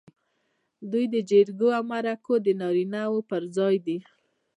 [0.91, 3.97] دوی د جرګو او مرکو د نارینه و پر ځای دي.